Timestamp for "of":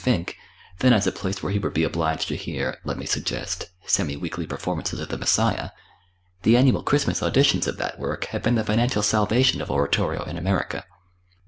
4.99-5.09, 7.67-7.77, 9.61-9.69